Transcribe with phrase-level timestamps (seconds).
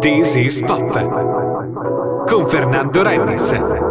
[0.00, 3.81] This is Pop con Fernando Rennes.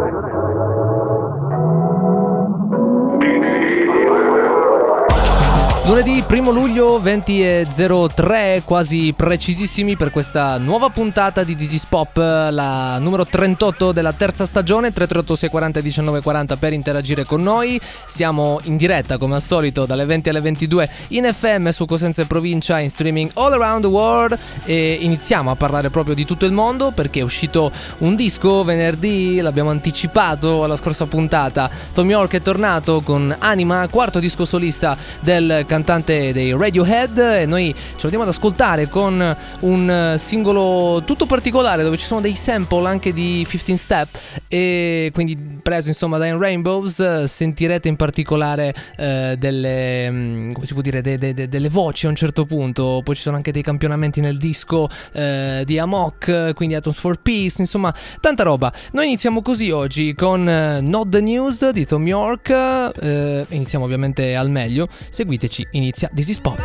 [5.84, 13.26] Lunedì 1 luglio 20.03, quasi precisissimi per questa nuova puntata di is Pop, la numero
[13.26, 17.80] 38 della terza stagione, 338 640 1940 per interagire con noi.
[18.06, 22.26] Siamo in diretta come al solito dalle 20 alle 22 in FM su Cosenza e
[22.26, 26.52] Provincia in streaming all around the world e iniziamo a parlare proprio di tutto il
[26.52, 31.68] mondo perché è uscito un disco venerdì, l'abbiamo anticipato alla scorsa puntata.
[31.92, 37.72] Tom York è tornato con Anima, quarto disco solista del cantante dei Radiohead e noi
[37.74, 42.86] ce lo andiamo ad ascoltare con un singolo tutto particolare dove ci sono dei sample
[42.86, 44.08] anche di 15 Step
[44.48, 50.74] e quindi preso insomma da In Rainbows sentirete in particolare eh, delle, mm, come si
[50.74, 53.00] può dire, de, de, de, delle voci a un certo punto.
[53.02, 57.62] Poi ci sono anche dei campionamenti nel disco eh, di Amok quindi Atoms for Peace
[57.62, 58.70] insomma tanta roba.
[58.92, 64.34] Noi iniziamo così oggi con uh, Not the News di Tom York eh, iniziamo ovviamente
[64.34, 64.86] al meglio.
[65.08, 66.58] Seguiteci inizia This is Pop.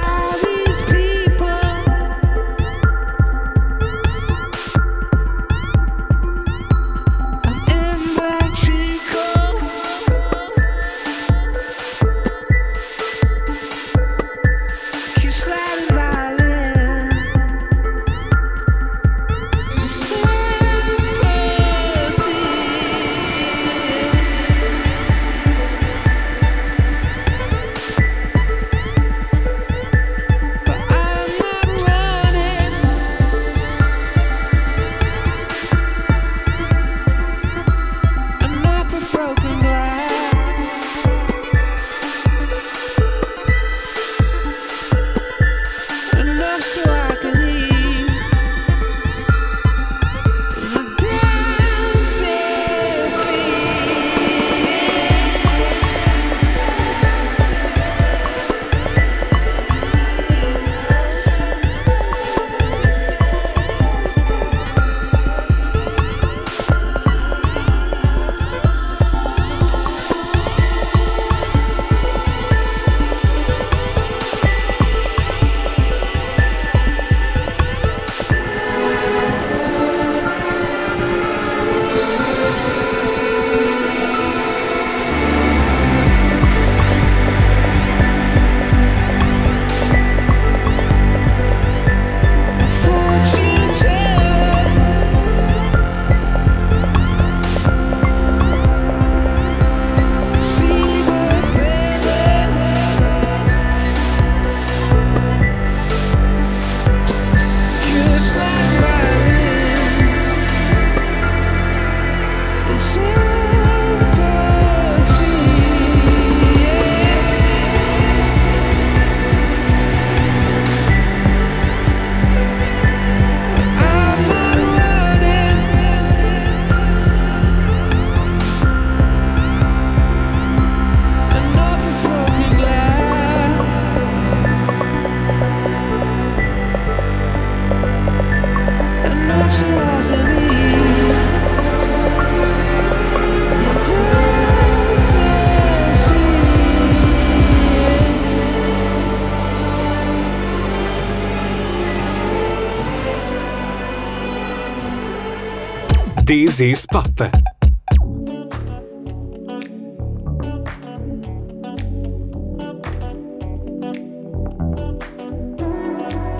[156.59, 157.29] Is Pop.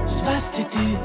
[0.05, 0.97] Svestiti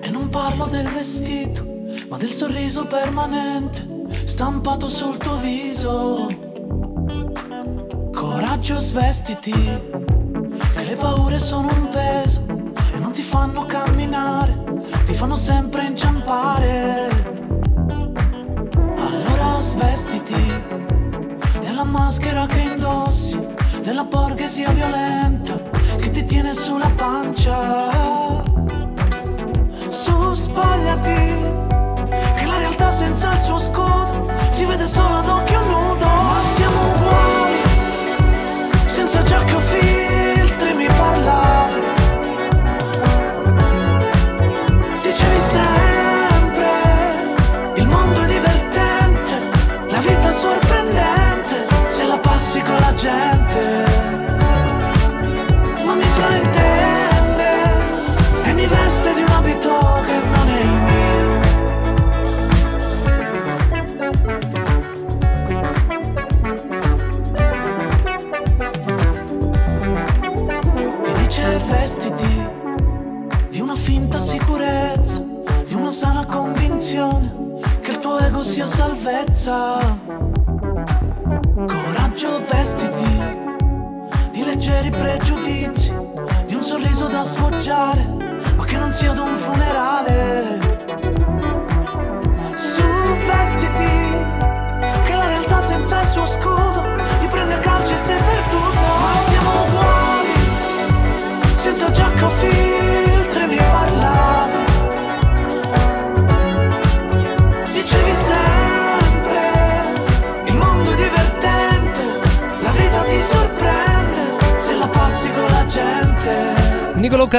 [0.00, 1.64] e non parlo del vestito,
[2.08, 3.86] ma del sorriso permanente
[4.24, 6.26] stampato sul tuo viso.
[8.12, 12.11] Coraggio, svestiti, che le paure sono un peso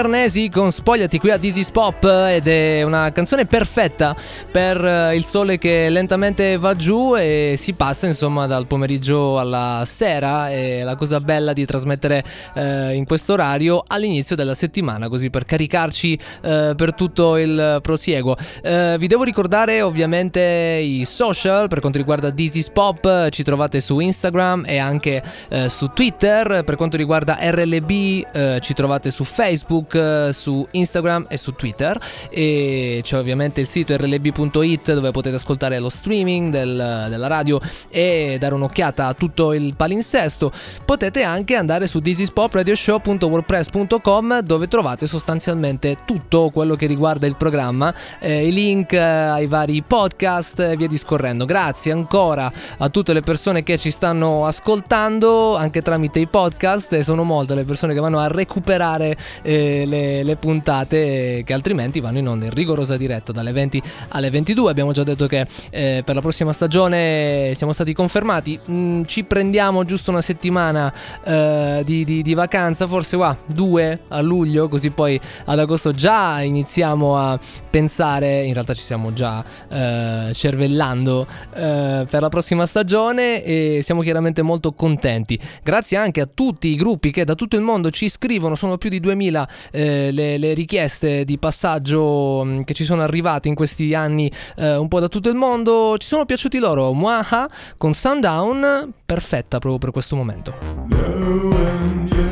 [0.03, 4.13] Carnesi con Spogliati qui a Dizzy's Pop ed è una canzone perfetta
[4.53, 9.81] per eh, il sole che lentamente va giù e si passa insomma dal pomeriggio alla
[9.87, 10.51] sera.
[10.51, 12.23] E la cosa bella di trasmettere
[12.53, 18.37] eh, in questo orario all'inizio della settimana così per caricarci eh, per tutto il prosieguo.
[18.61, 23.99] Eh, vi devo ricordare ovviamente i social per quanto riguarda Dizzy's Pop, ci trovate su
[23.99, 30.29] Instagram e anche eh, su Twitter, per quanto riguarda RLB eh, ci trovate su Facebook
[30.31, 31.99] su Instagram e su Twitter.
[32.29, 33.93] E c'è ovviamente il sito
[34.43, 37.59] rlb.it dove potete ascoltare lo streaming del- della radio
[37.89, 40.51] e dare un'occhiata a tutto il palinsesto.
[40.85, 48.47] Potete anche andare su thisispopradioshow.wordpress.com dove trovate sostanzialmente tutto quello che riguarda il programma, eh,
[48.47, 51.45] i link eh, ai vari podcast e via discorrendo.
[51.45, 57.03] Grazie ancora a tutte le persone che ci stanno ascoltando anche tramite i podcast e
[57.03, 62.19] sono molte le persone che vanno a recuperare eh, le, le puntate che altrimenti vanno
[62.19, 64.69] in onda in rigorosa diretta dalle 20 alle 22.
[64.69, 68.59] Abbiamo già detto che eh, per la prossima stagione siamo stati confermati.
[68.69, 70.91] Mm, ci prendiamo giusto una settimana
[71.23, 76.41] eh, di, di- di vacanza, forse qua due a luglio, così poi ad agosto già
[76.41, 77.39] iniziamo a
[77.69, 84.01] pensare, in realtà ci stiamo già eh, cervellando eh, per la prossima stagione e siamo
[84.01, 85.39] chiaramente molto contenti.
[85.63, 88.89] Grazie anche a tutti i gruppi che da tutto il mondo ci scrivono, sono più
[88.89, 93.93] di 2000 eh, le, le richieste di passaggio mh, che ci sono arrivate in questi
[93.93, 94.22] anni
[94.55, 95.97] eh, un po' da tutto il mondo.
[95.97, 96.93] Ci sono piaciuti loro.
[96.93, 100.53] Muaha con Sundown, perfetta proprio per questo momento.
[100.89, 102.22] No,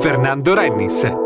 [0.00, 1.19] Fernando Rennis.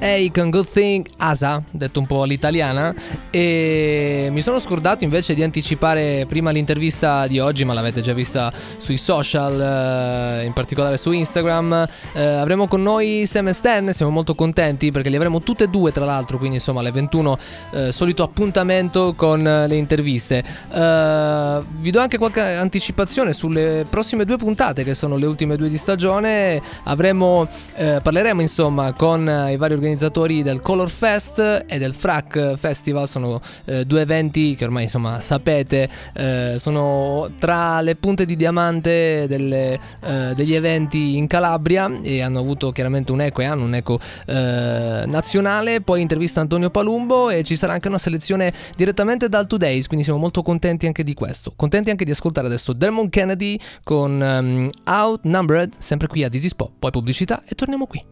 [0.00, 2.94] é, ASA con Good Thing ASA, detto un po' all'italiana.
[3.30, 8.52] E mi sono scordato invece di anticipare prima l'intervista di oggi, ma l'avete già vista
[8.78, 11.86] sui social, eh, in particolare su Instagram.
[12.14, 15.68] Eh, avremo con noi Sam e Stan, siamo molto contenti perché li avremo tutte e
[15.68, 16.38] due, tra l'altro.
[16.38, 17.38] Quindi, insomma, alle 21,
[17.72, 20.42] eh, solito appuntamento con eh, le interviste.
[20.72, 25.68] Eh, vi do anche qualche anticipazione sulle prossime due puntate, che sono le ultime due
[25.68, 26.60] di stagione.
[26.84, 33.08] Avremo, eh, parleremo insomma con i vari organizzatori del Color Fest e del Frac Festival.
[33.08, 39.26] Sono eh, due eventi che ormai insomma sapete eh, sono tra le punte di diamante
[39.28, 43.74] delle, eh, degli eventi in Calabria e hanno avuto chiaramente un eco e hanno un
[43.74, 45.80] eco eh, nazionale.
[45.80, 50.18] Poi intervista Antonio Palumbo e ci sarà anche una selezione direttamente dal Today's, quindi siamo
[50.18, 51.52] molto contenti anche di questo.
[51.54, 56.54] Contenti anche di ascoltare adesso Dermot Kennedy con ehm, Outnumbered, sempre qui a This Is
[56.54, 58.02] Pop, poi pubblicità e torniamo qui.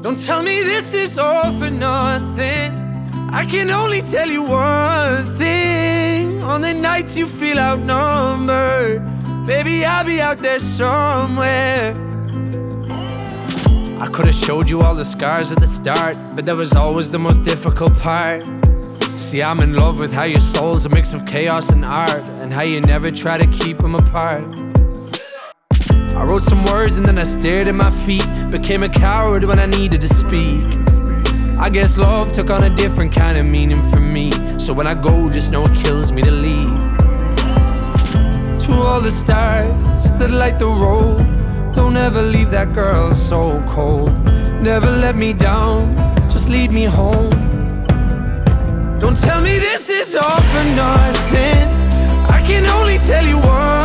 [0.00, 2.70] Don't tell me this is all for nothing.
[3.32, 6.42] I can only tell you one thing.
[6.42, 9.02] On the nights you feel outnumbered,
[9.46, 11.96] baby, I'll be out there somewhere.
[13.98, 17.10] I could have showed you all the scars at the start, but that was always
[17.10, 18.44] the most difficult part.
[19.16, 22.52] See, I'm in love with how your soul's a mix of chaos and art, and
[22.52, 24.44] how you never try to keep them apart.
[26.16, 28.24] I wrote some words and then I stared at my feet.
[28.50, 30.64] Became a coward when I needed to speak.
[31.58, 34.30] I guess love took on a different kind of meaning for me.
[34.58, 36.78] So when I go, just know it kills me to leave.
[38.64, 41.18] To all the stars that light the road,
[41.74, 44.10] don't ever leave that girl so cold.
[44.62, 45.94] Never let me down,
[46.30, 47.30] just lead me home.
[48.98, 51.68] Don't tell me this is all for nothing.
[52.36, 53.75] I can only tell you one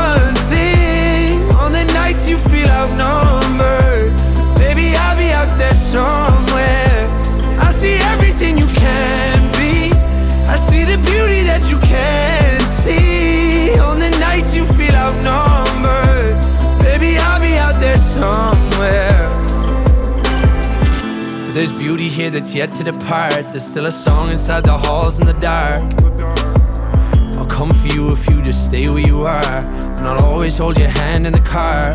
[5.92, 7.10] somewhere.
[7.60, 9.92] I see everything you can be.
[10.48, 13.78] I see the beauty that you can't see.
[13.80, 16.40] On the nights you feel outnumbered,
[16.80, 19.20] baby, I'll be out there somewhere.
[21.54, 23.44] There's beauty here that's yet to depart.
[23.52, 25.84] There's still a song inside the halls in the dark.
[27.38, 29.56] I'll come for you if you just stay where you are.
[29.98, 31.92] And I'll always hold your hand in the car.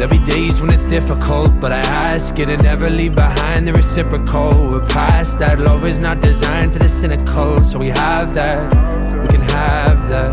[0.00, 3.74] There'll be days when it's difficult, but I ask you to never leave behind the
[3.74, 4.48] reciprocal.
[4.48, 5.60] We're past that.
[5.60, 8.74] Love is not designed for the cynical, so we have that.
[9.20, 10.32] We can have that.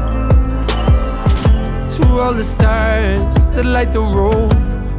[1.98, 4.52] To all the stars that light the road,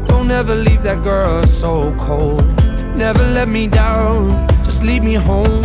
[0.05, 2.45] don't ever leave that girl so cold.
[2.95, 5.63] Never let me down, just lead me home.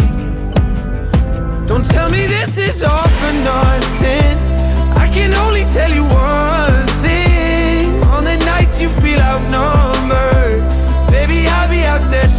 [1.68, 4.38] Don't tell me this is all for nothing.
[4.96, 6.83] I can only tell you one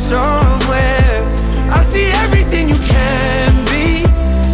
[0.09, 1.23] somewhere.
[1.71, 4.05] I see everything you can be.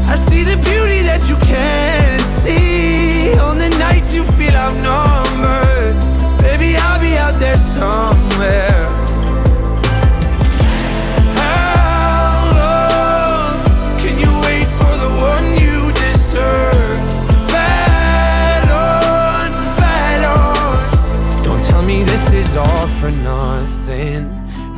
[0.07, 3.37] I see the beauty that you can't see.
[3.39, 5.99] On the nights you feel outnumbered,
[6.39, 8.91] baby, I'll be out there somewhere.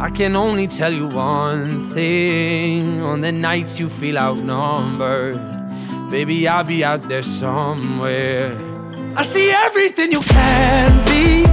[0.02, 3.02] I can only tell you one thing.
[3.02, 5.40] On the nights you feel outnumbered,
[6.10, 8.56] baby, I'll be out there somewhere.
[9.16, 11.44] I see everything you can be.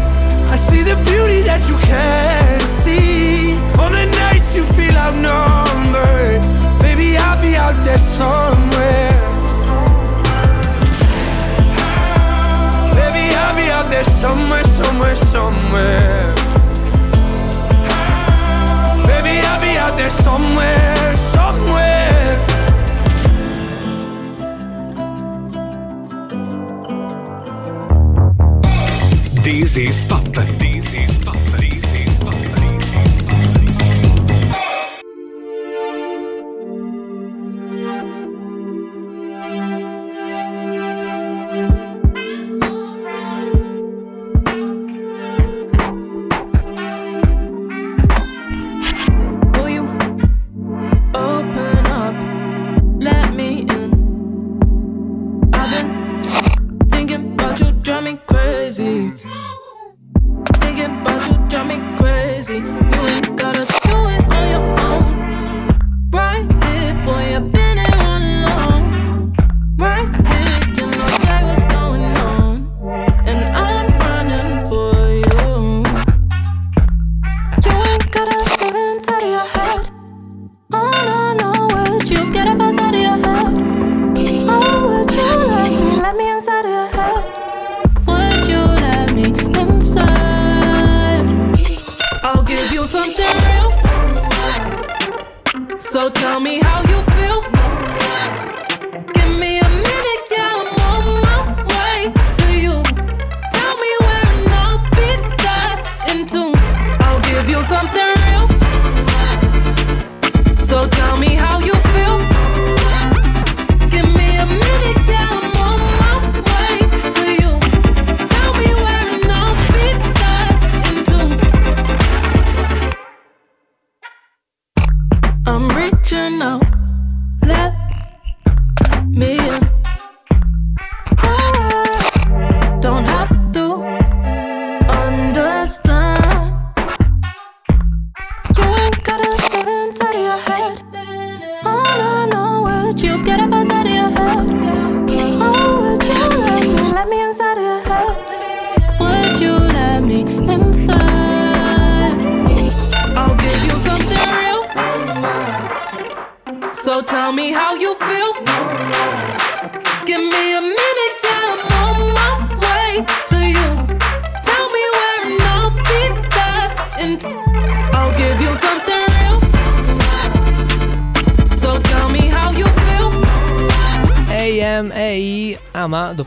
[0.53, 3.53] I see the beauty that you can't see.
[3.83, 6.41] On the nights you feel outnumbered,
[6.81, 9.09] baby, I'll be out there somewhere.
[12.99, 16.58] Baby, I'll be out there somewhere, somewhere, somewhere.
[19.89, 22.45] Out there somewhere, somewhere.
[29.43, 30.23] This is Pop.
[30.59, 31.48] This is Pop.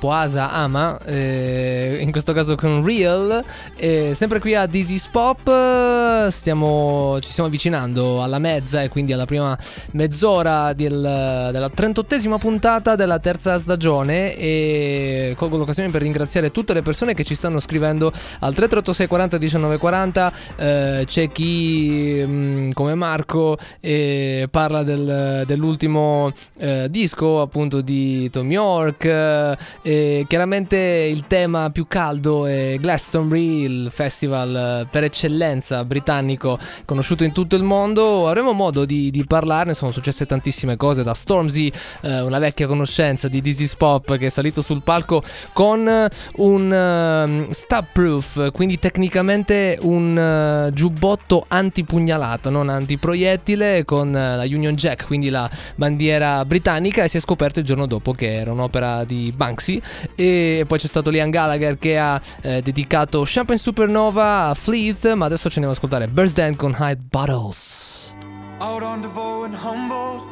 [0.02, 3.44] Dopo Asa Ama, eh, in questo caso con Real,
[3.82, 9.12] eh, sempre qui a Dizzy's Pop, eh, stiamo, ci stiamo avvicinando alla mezza e quindi
[9.12, 9.58] alla prima
[9.92, 16.82] mezz'ora del- della 38esima puntata della terza stagione e colgo l'occasione per ringraziare tutte le
[16.82, 22.94] persone che ci stanno scrivendo al 336 40 19 40, eh, c'è chi mm, come
[22.94, 29.04] Marco eh, parla del- dell'ultimo eh, disco appunto di Tom York.
[29.04, 36.58] eh, e chiaramente il tema più caldo è Glastonbury, il festival eh, per eccellenza britannico
[36.84, 38.28] conosciuto in tutto il mondo.
[38.28, 43.28] Avremo modo di, di parlarne, sono successe tantissime cose da Stormzy, eh, una vecchia conoscenza
[43.28, 48.78] di Dizzy's Pop che è salito sul palco con eh, un ehm, stab proof, quindi
[48.78, 56.44] tecnicamente un eh, giubbotto antipugnalata, non antiproiettile, con eh, la Union Jack, quindi la bandiera
[56.44, 59.80] britannica e si è scoperto il giorno dopo che era un'opera di Banksy
[60.14, 65.46] e poi c'è stato Liam Gallagher che ha eh, dedicato Champagne Supernova Fleet, ma adesso
[65.46, 68.12] ne andiamo ad ascoltare Burst Dan con Hide Bottles.
[68.58, 70.24] Out on Devoe and Humboldt,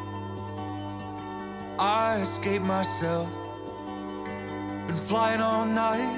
[1.78, 3.28] I escaped myself.
[4.88, 6.12] Been flying all night,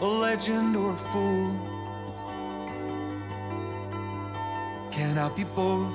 [0.00, 1.60] a legend or a fool.
[4.92, 5.94] Can I be both?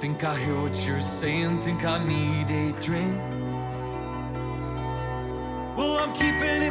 [0.00, 3.51] Think I hear what you're saying, think I need a drink.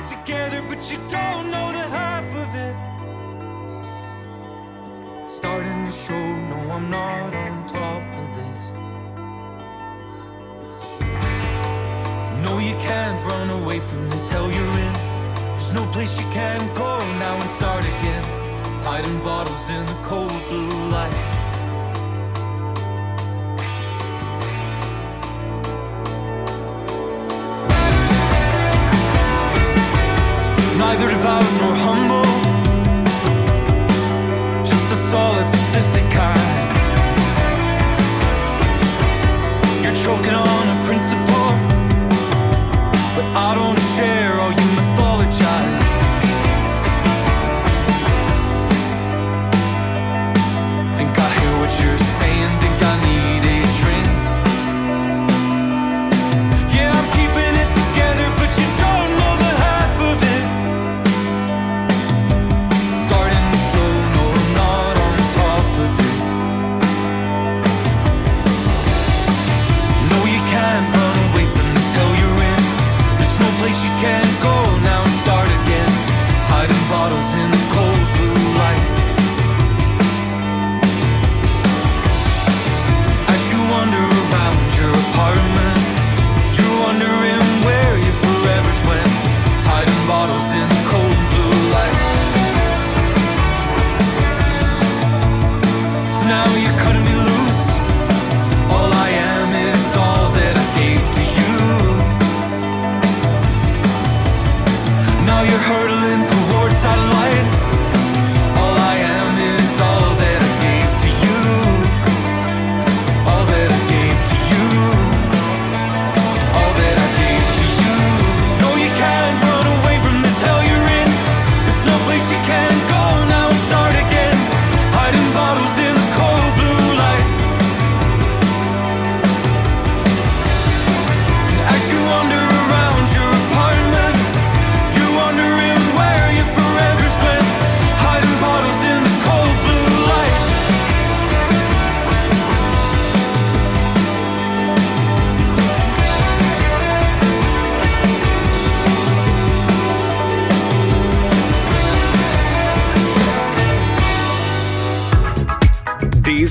[0.01, 2.75] it together, but you don't know the half of it.
[5.23, 8.71] It's starting to show, no, I'm not on top of this.
[12.43, 14.93] No, you can't run away from this hell you're in.
[15.33, 18.23] There's no place you can go now and start again.
[18.83, 21.30] Hiding bottles in the cold blue light.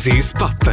[0.00, 0.69] se is Papel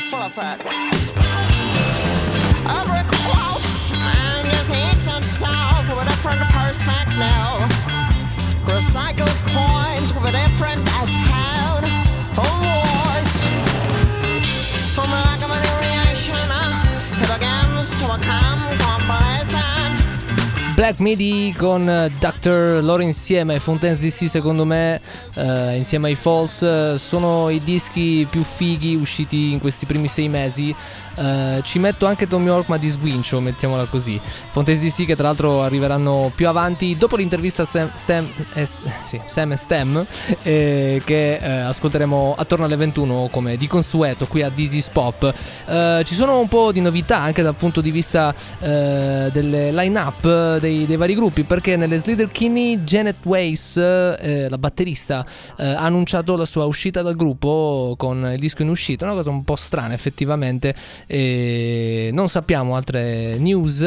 [0.00, 0.20] full
[3.08, 3.64] quote,
[3.98, 7.66] and his ancient self a different perspective.
[8.66, 9.38] Recycles
[10.24, 11.82] a different town.
[12.36, 12.78] Oh.
[14.94, 15.50] From a lack of
[17.18, 20.76] he begins to become complacent.
[20.76, 21.86] Black Midi con
[22.20, 22.82] Dr.
[22.82, 24.97] Loro insieme, Fontaine's DC secondo me
[25.38, 30.28] eh, insieme ai Falls eh, sono i dischi più fighi usciti in questi primi sei
[30.28, 30.74] mesi.
[31.18, 34.20] Eh, ci metto anche Tom York ma di sguincio, mettiamola così.
[34.50, 39.20] Fontaine's DC che tra l'altro arriveranno più avanti dopo l'intervista a Sam, Stem, eh, sì,
[39.24, 40.06] Sam e Stem
[40.42, 45.34] eh, che eh, ascolteremo attorno alle 21 come di consueto qui a Dizzy's Pop.
[46.04, 50.96] Ci sono un po' di novità anche dal punto di vista delle line-up dei, dei
[50.96, 55.26] vari gruppi perché nelle Slither Kinney Janet Weiss, la batterista,
[55.58, 59.30] eh, ha annunciato la sua uscita dal gruppo con il disco in uscita, una cosa
[59.30, 60.74] un po' strana effettivamente,
[61.06, 63.82] e non sappiamo altre news,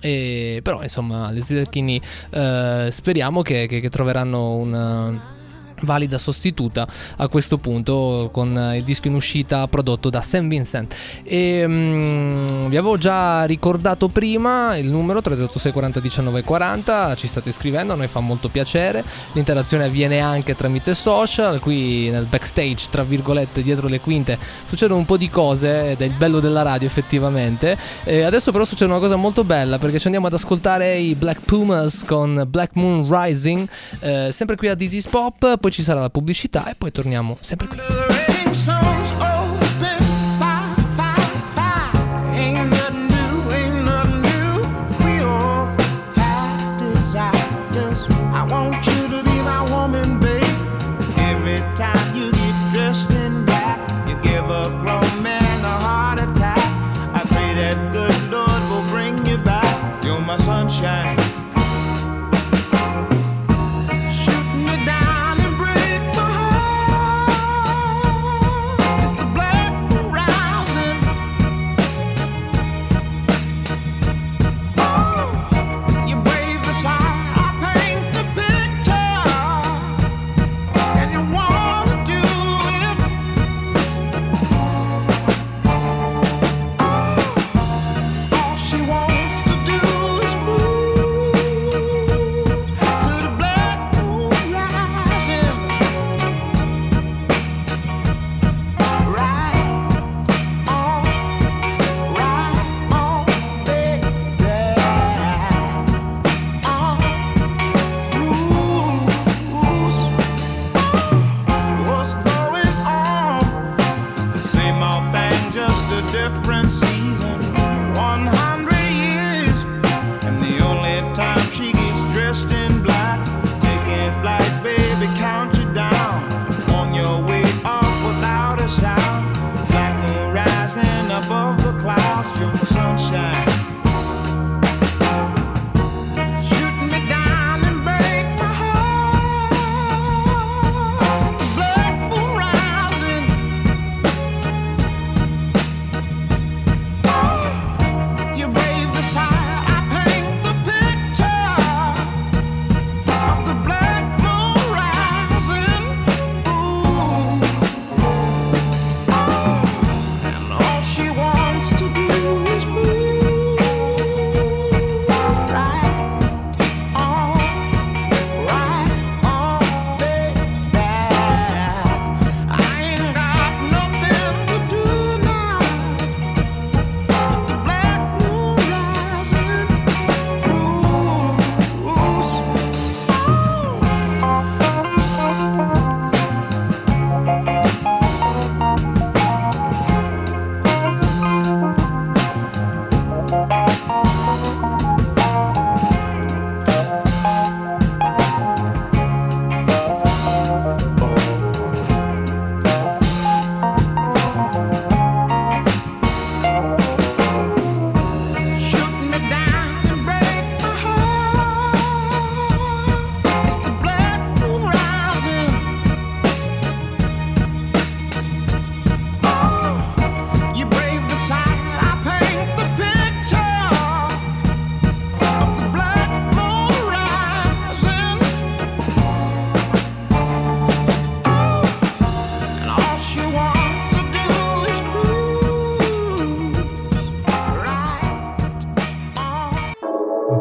[0.00, 5.34] e- però insomma le Kinney eh, speriamo che, che- che troveranno una
[5.82, 6.86] valida sostituta
[7.16, 10.94] a questo punto con il disco in uscita prodotto da Sam Vincent.
[11.22, 17.52] E mm, vi avevo già ricordato prima il numero 386 40 19 40 ci state
[17.52, 19.04] scrivendo a noi fa molto piacere.
[19.32, 25.04] L'interazione avviene anche tramite social qui nel backstage tra virgolette dietro le quinte succedono un
[25.04, 27.76] po' di cose ed è il bello della radio effettivamente.
[28.04, 31.40] E adesso però succede una cosa molto bella perché ci andiamo ad ascoltare i Black
[31.44, 33.68] Pumas con Black Moon Rising
[34.00, 37.66] eh, sempre qui a Dizzy's Pop poi ci sarà la pubblicità e poi torniamo sempre
[37.66, 38.25] qui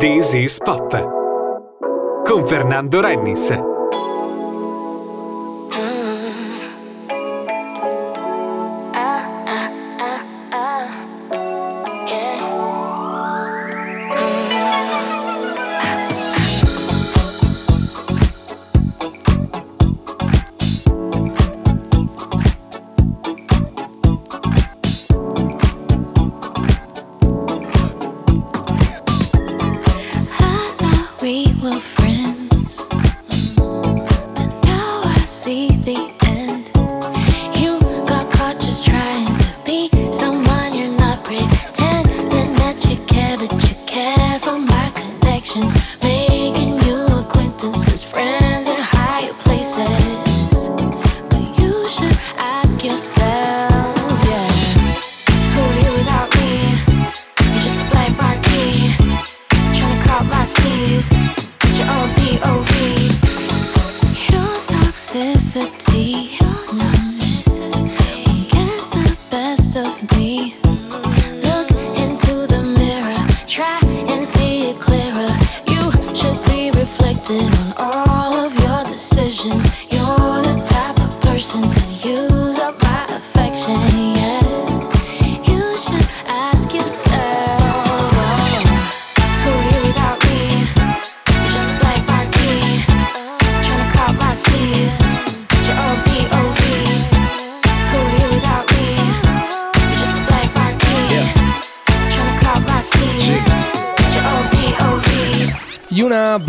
[0.06, 0.91] This is Pop.
[2.28, 3.75] Con Fernando Rennis.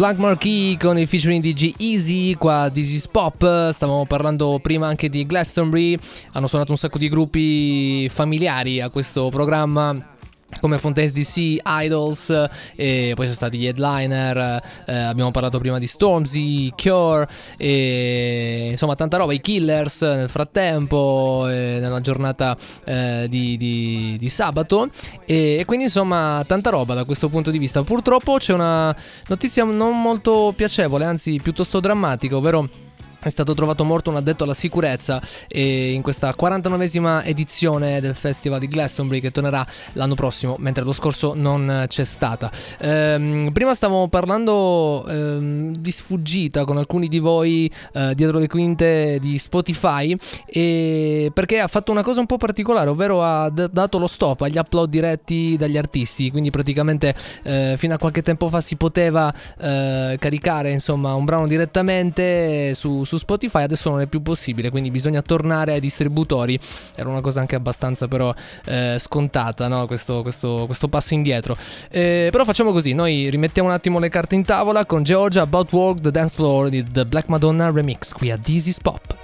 [0.06, 5.08] Black Marquee con il featuring di G-Easy qua This is Pop stavamo parlando prima anche
[5.08, 5.98] di Glastonbury.
[6.34, 10.14] Hanno suonato un sacco di gruppi familiari a questo programma
[10.60, 12.30] come Fontaines DC, Idols,
[12.74, 18.94] e poi sono stati gli headliner, eh, abbiamo parlato prima di Stormzy, Cure, e insomma
[18.94, 24.88] tanta roba, i Killers nel frattempo, eh, nella giornata eh, di, di- di sabato,
[25.24, 27.82] e, e quindi insomma tanta roba da questo punto di vista.
[27.82, 28.94] Purtroppo c'è una
[29.28, 32.85] notizia non molto piacevole, anzi piuttosto drammatica, ovvero...
[33.26, 38.60] È stato trovato morto un addetto alla sicurezza e in questa 49esima edizione del Festival
[38.60, 42.52] di Glastonbury che tornerà l'anno prossimo, mentre lo scorso non c'è stata.
[42.78, 49.18] Ehm, prima stavamo parlando ehm, di sfuggita con alcuni di voi eh, dietro le quinte
[49.20, 50.16] di Spotify
[50.46, 54.56] perché ha fatto una cosa un po' particolare, ovvero ha d- dato lo stop agli
[54.56, 57.12] upload diretti dagli artisti, quindi praticamente
[57.42, 63.02] eh, fino a qualche tempo fa si poteva eh, caricare insomma un brano direttamente su,
[63.02, 66.58] su Spotify, adesso non è più possibile, quindi bisogna tornare ai distributori.
[66.94, 69.86] Era una cosa anche abbastanza però eh, scontata, no?
[69.86, 71.56] questo, questo- questo passo indietro.
[71.90, 75.72] Eh, però facciamo così, noi rimettiamo un attimo le carte in tavola con Georgia About
[75.72, 79.14] Work The Dance Floor di The Black Madonna Remix qui a is Pop.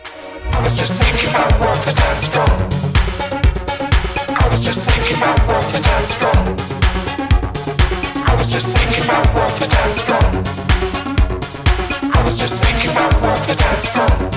[0.53, 2.49] I was just thinking about what the dance floor.
[4.38, 6.55] I was just thinking about what the dance floor.
[8.26, 10.71] I was just thinking about what the dance floor.
[12.22, 14.32] I was just thinking about what the dance floor.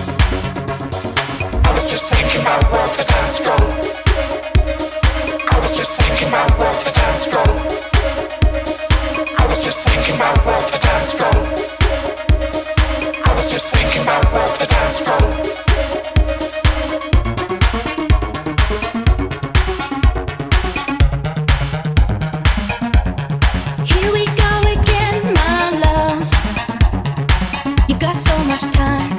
[28.56, 29.15] Much time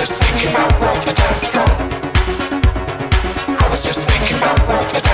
[0.00, 1.66] just thinking about what the dance floor.
[3.60, 5.09] I was just thinking about what the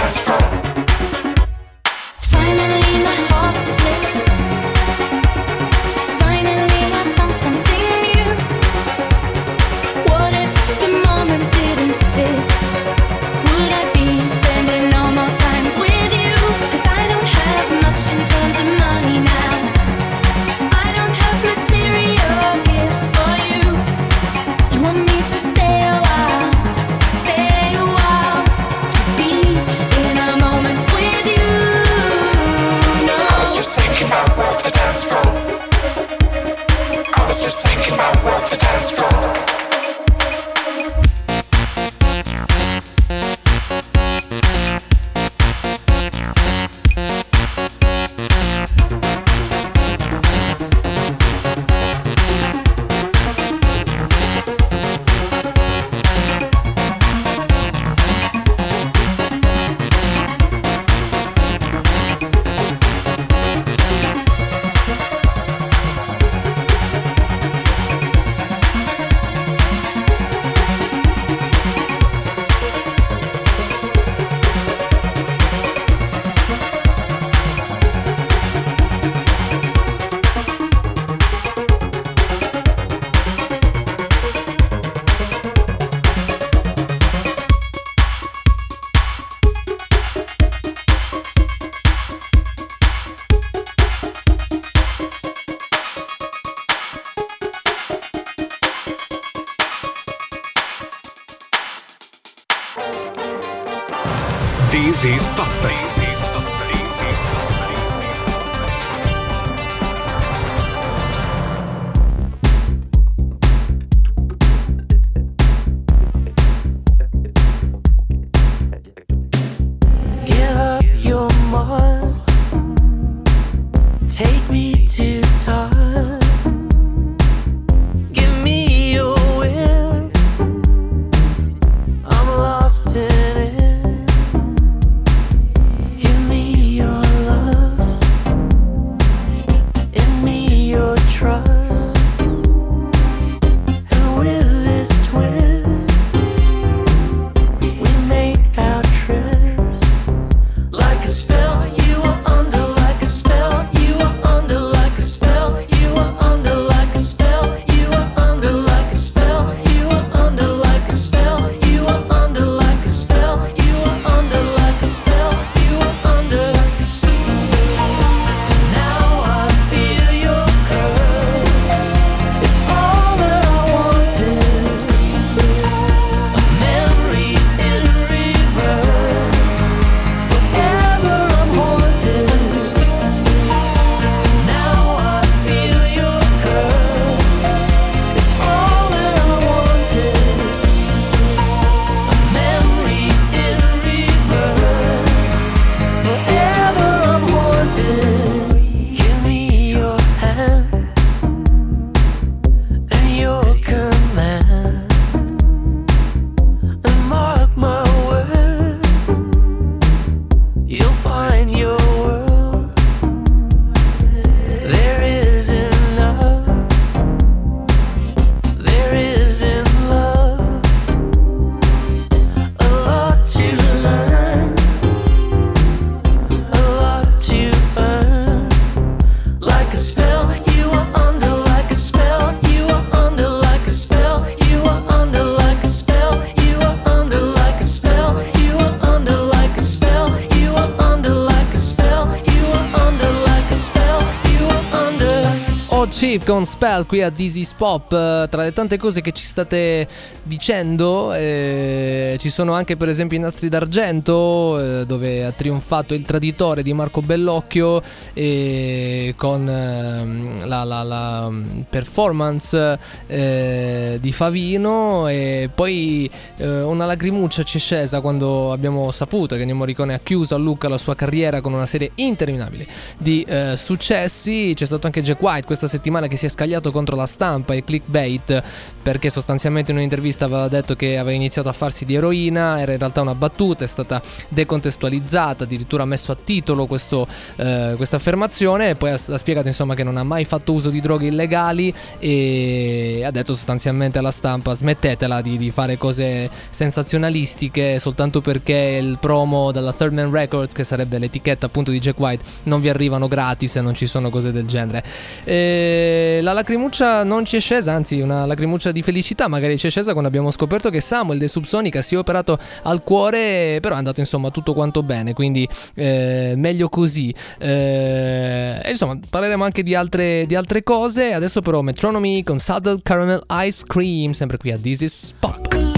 [246.46, 247.92] Spell qui a Dizzy's Pop.
[247.92, 249.86] Eh, Tra le tante cose che ci state
[250.22, 256.02] dicendo, eh, ci sono anche per esempio i nastri d'argento, eh, dove ha trionfato il
[256.04, 257.82] traditore di Marco Bellocchio
[258.14, 265.08] e con ehm, la, la- la, mm, performance eh, di Favino.
[265.08, 270.00] E poi eh, una lacrimuccia ci è scesa quando abbiamo saputo che Ennio Morricone ha
[270.02, 272.66] chiuso a Lucca la sua carriera con una serie interminabile
[272.98, 274.52] di eh, successi.
[274.54, 277.64] C'è stato anche Jack White questa settimana che si è scagliato contro la stampa e
[277.64, 278.42] clickbait
[278.82, 282.78] perché sostanzialmente in un'intervista aveva detto che aveva iniziato a farsi di eroina, era in
[282.78, 287.04] realtà una battuta, è stata decontestualizzata, addirittura messo a titolo questo,
[287.36, 290.70] eh, questa affermazione e poi ha, ha spiegato insomma che non ha mai fatto uso
[290.70, 297.80] di droghe illegali e ha detto sostanzialmente alla stampa smettetela di, di fare cose sensazionalistiche
[297.80, 302.24] soltanto perché il promo dalla Third Man Records che sarebbe l'etichetta appunto di Jack White
[302.44, 304.84] non vi arrivano gratis e non ci sono cose del genere.
[305.24, 309.70] E la lacrimuccia non ci è scesa anzi una lacrimuccia di felicità magari ci è
[309.70, 313.78] scesa quando abbiamo scoperto che Samuel dei Subsonica si è operato al cuore però è
[313.78, 317.14] andato insomma tutto quanto bene quindi eh, meglio così.
[317.38, 321.12] Eh, e insomma parleremo anche di altre, di altre cose.
[321.12, 325.75] Adesso però Metronomy con Saddle Caramel Ice Cream sempre qui a This Is Pop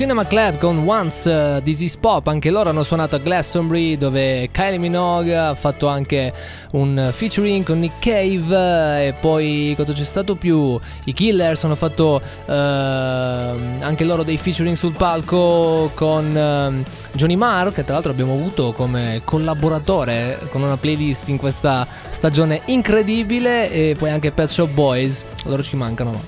[0.00, 4.48] Cinema Club con Once uh, This Is Pop, anche loro hanno suonato a Glastonbury dove
[4.50, 6.32] Kylie Minogue ha fatto anche
[6.70, 10.80] un featuring con Nick Cave eh, e poi cosa c'è stato più?
[11.04, 16.82] I Killers hanno fatto eh, anche loro dei featuring sul palco con ehm,
[17.12, 22.62] Johnny Marr che tra l'altro abbiamo avuto come collaboratore con una playlist in questa stagione
[22.66, 26.20] incredibile e poi anche Pet Shop Boys, loro ci mancano ma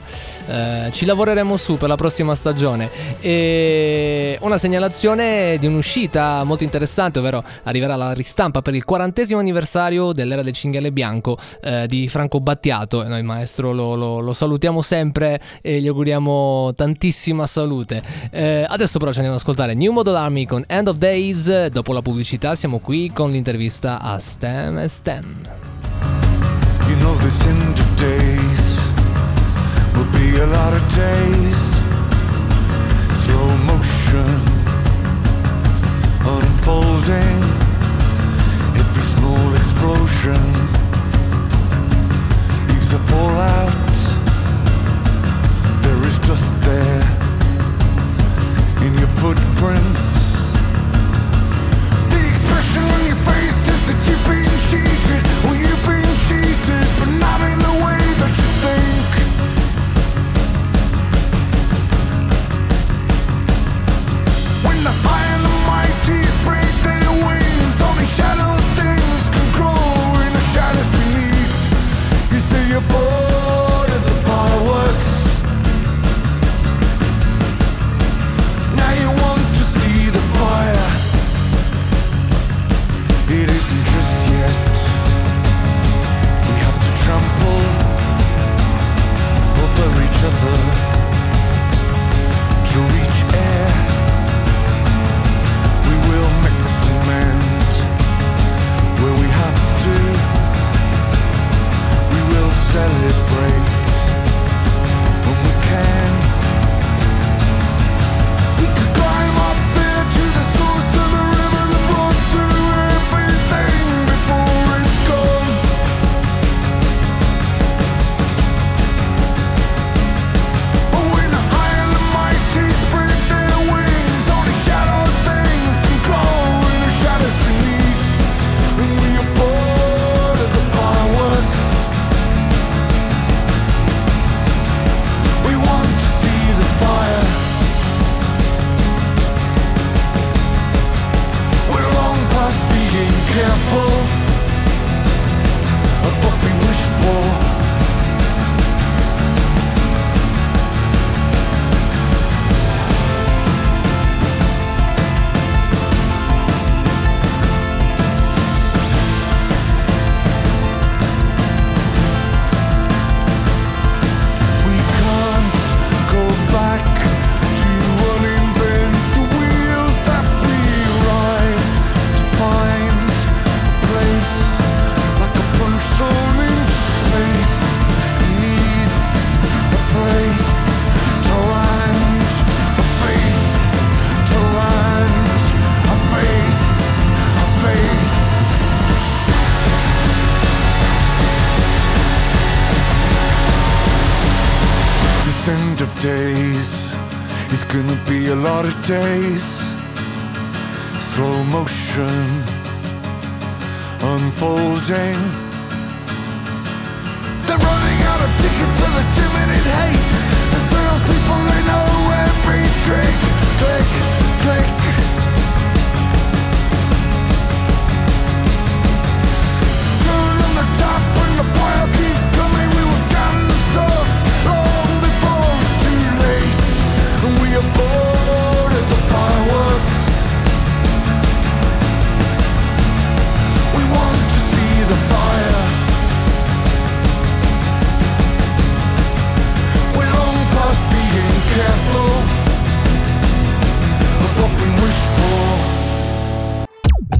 [0.46, 2.90] eh, ci lavoreremo su per la prossima stagione.
[3.20, 3.61] E
[4.40, 10.42] una segnalazione di un'uscita molto interessante, ovvero arriverà la ristampa per il quarantesimo anniversario dell'era
[10.42, 13.04] del cinghiale bianco eh, di Franco Battiato.
[13.04, 18.02] E noi maestro lo, lo- lo salutiamo sempre e gli auguriamo tantissima salute.
[18.30, 21.66] Eh, adesso però ci andiamo ad ascoltare New Model Army con End of Days.
[21.66, 25.24] Dopo la pubblicità siamo qui con l'intervista a Stem e Stan.
[26.88, 28.90] You know this end of days
[29.94, 31.81] will be a lot of days.
[36.62, 37.42] Unfolding.
[38.78, 40.42] Every small explosion
[42.68, 43.92] leaves a fallout.
[45.82, 47.02] There is just there
[48.86, 50.21] in your footprints.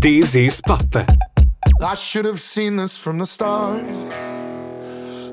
[0.03, 0.97] This is Pop.
[1.81, 3.85] I should have seen this from the start.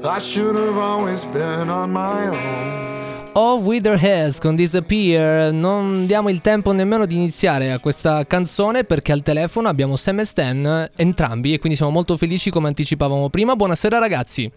[0.04, 3.32] I should have always been on my own.
[3.34, 5.52] Of Wither Hairs con Disappear.
[5.52, 10.20] Non diamo il tempo nemmeno di iniziare a questa canzone perché al telefono abbiamo Sam
[10.20, 13.56] e Stan entrambi e quindi siamo molto felici come anticipavamo prima.
[13.56, 14.52] Buonasera ragazzi.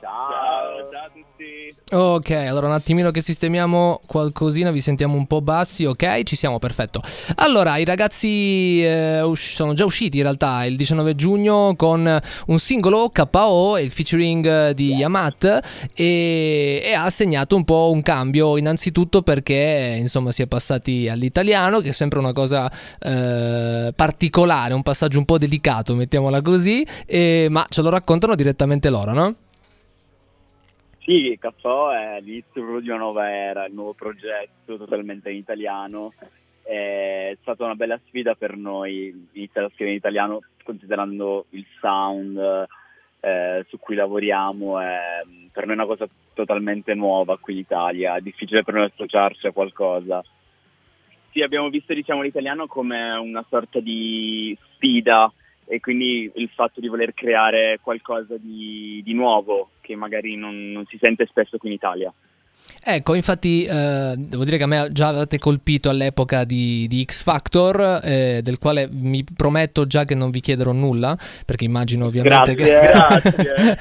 [0.00, 0.37] Ciao.
[1.90, 6.22] Ok, allora un attimino che sistemiamo qualcosina, vi sentiamo un po' bassi, ok?
[6.22, 7.00] Ci siamo, perfetto.
[7.36, 12.58] Allora, i ragazzi eh, us- sono già usciti in realtà il 19 giugno con un
[12.58, 19.22] singolo KO, il featuring di Yamat e, e ha segnato un po' un cambio, innanzitutto
[19.22, 22.70] perché insomma si è passati all'italiano, che è sempre una cosa
[23.00, 28.90] eh, particolare, un passaggio un po' delicato, mettiamola così, e- ma ce lo raccontano direttamente
[28.90, 29.34] loro, no?
[31.08, 36.12] Sì, Caffò è l'inizio proprio di una nuova era, il nuovo progetto totalmente in italiano.
[36.62, 42.38] È stata una bella sfida per noi iniziare a scrivere in italiano considerando il sound
[43.20, 44.80] eh, su cui lavoriamo.
[44.80, 48.84] È per noi è una cosa totalmente nuova qui in Italia, è difficile per noi
[48.84, 50.22] associarci a qualcosa.
[51.30, 55.32] Sì, abbiamo visto diciamo, l'italiano come una sorta di sfida
[55.64, 60.84] e quindi il fatto di voler creare qualcosa di, di nuovo che magari non, non
[60.84, 62.12] si sente spesso qui in Italia.
[62.90, 67.22] Ecco, infatti eh, devo dire che a me già avete colpito all'epoca di, di X
[67.22, 71.14] Factor, eh, del quale mi prometto già che non vi chiederò nulla,
[71.44, 73.76] perché immagino ovviamente Grazie, che...
[73.76, 73.78] grazie.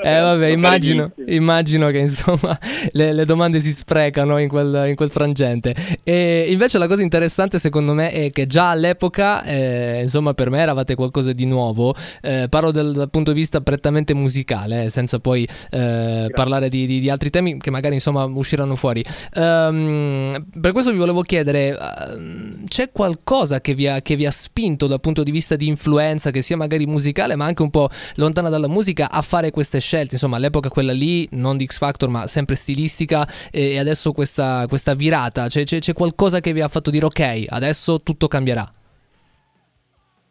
[0.00, 2.56] eh vabbè, immagino, immagino che insomma
[2.92, 5.74] le, le domande si sprecano in quel, in quel frangente.
[6.04, 10.60] E invece la cosa interessante secondo me è che già all'epoca, eh, insomma per me
[10.60, 15.18] eravate qualcosa di nuovo, Eh, parlo dal, dal punto di vista prettamente musicale, eh, senza
[15.18, 19.04] poi eh, parlare di, di- di altri temi che magari insomma usciranno fuori.
[19.34, 24.30] Ehm, per questo vi volevo chiedere, ehm, c'è qualcosa che vi, ha, che vi ha
[24.30, 27.88] spinto dal punto di vista di influenza, che sia magari musicale, ma anche un po'
[28.16, 30.14] lontana dalla musica, a fare queste scelte?
[30.14, 34.66] Insomma, all'epoca quella lì, non di X Factor, ma sempre stilistica, e, e adesso questa,
[34.68, 35.48] questa virata.
[35.48, 38.68] C'è, c'è- c'è qualcosa che vi ha fatto dire, ok, adesso tutto cambierà.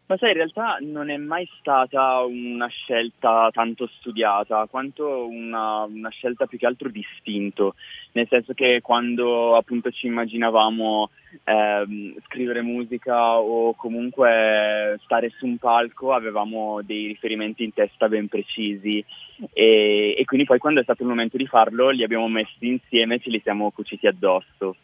[0.08, 6.10] Ma sai, in realtà non è mai stata una scelta tanto studiata, quanto una, una
[6.10, 7.74] scelta più che altro distinto,
[8.12, 11.10] nel senso che quando appunto ci immaginavamo
[11.42, 18.28] ehm, scrivere musica o comunque stare su un palco avevamo dei riferimenti in testa ben
[18.28, 19.04] precisi
[19.52, 23.16] e, e quindi poi quando è stato il momento di farlo li abbiamo messi insieme
[23.16, 24.76] e ce li siamo cuciti addosso.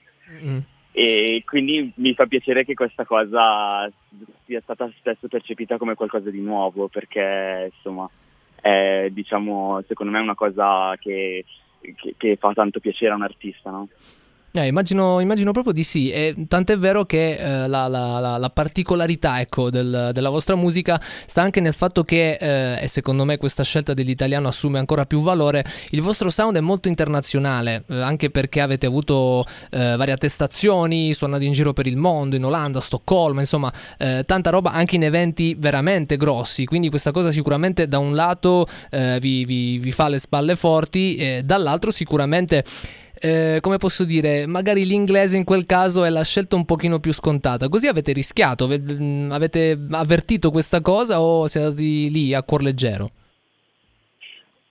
[0.42, 0.58] Mm.
[0.94, 3.90] E quindi mi fa piacere che questa cosa
[4.44, 8.08] sia stata spesso percepita come qualcosa di nuovo, perché insomma
[8.60, 11.44] è diciamo secondo me una cosa che,
[11.80, 13.88] che- che fa tanto piacere a un artista, no?
[14.54, 18.50] Eh, immagino, immagino proprio di sì, e tant'è vero che eh, la, la- la- la
[18.50, 23.38] particolarità ecco, del- della vostra musica sta anche nel fatto che, eh, e secondo me
[23.38, 28.28] questa scelta dell'italiano assume ancora più valore, il vostro sound è molto internazionale, eh, anche
[28.28, 33.40] perché avete avuto eh, varie attestazioni, suonate in giro per il mondo, in Olanda, Stoccolma,
[33.40, 38.14] insomma, eh, tanta roba anche in eventi veramente grossi, quindi questa cosa sicuramente da un
[38.14, 42.62] lato vi, vi- vi fa le spalle forti, e dall'altro sicuramente
[43.22, 47.12] eh, come posso dire, magari l'inglese in quel caso è la scelta un pochino più
[47.12, 47.68] scontata.
[47.68, 53.10] Così avete rischiato, mh, avete avvertito questa cosa o siete andati lì a cuor leggero?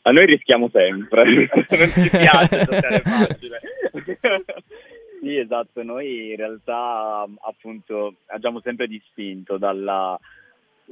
[0.02, 3.60] A noi rischiamo sempre, non ci piace giocare facile.
[5.22, 10.20] sì, esatto, noi in realtà appunto agiamo sempre distinto dalla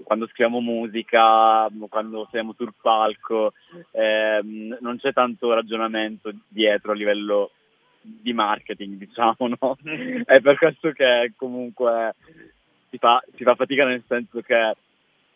[0.03, 3.53] quando scriviamo musica, quando siamo sul palco,
[3.91, 7.51] ehm, non c'è tanto ragionamento dietro a livello
[8.01, 9.77] di marketing, diciamo, no?
[10.25, 12.15] È per questo che comunque
[12.89, 14.75] si fa, si fa fatica nel senso che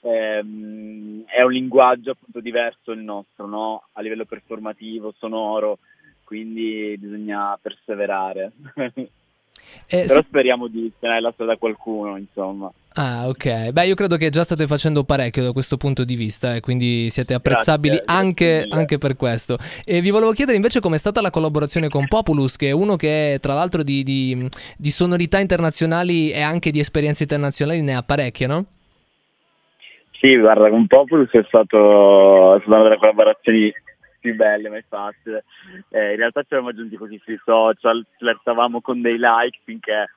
[0.01, 3.83] ehm, è un linguaggio appunto diverso il nostro, no?
[3.93, 5.79] A livello performativo, sonoro,
[6.23, 8.51] quindi bisogna perseverare.
[9.87, 12.71] Eh, Però sì- speriamo di tenere la strada a qualcuno, insomma.
[12.95, 13.71] Ah, ok.
[13.71, 17.09] Beh, io credo che già state facendo parecchio da questo punto di vista e quindi
[17.09, 18.75] siete apprezzabili grazie anche, mille.
[18.75, 19.57] anche per questo.
[19.83, 23.39] E vi volevo chiedere invece com'è stata la collaborazione con Populus, che è uno che
[23.41, 28.45] tra l'altro di, di- di sonorità internazionali e anche di esperienze internazionali ne ha parecchie,
[28.45, 28.65] no?
[30.19, 33.73] Sì, guarda, con Populus è, stato, è stata una delle collaborazioni
[34.19, 35.43] più belle mai fatte.
[35.89, 40.09] Eh, in realtà ci eravamo aggiunti così sui social, flirtavamo con dei like finché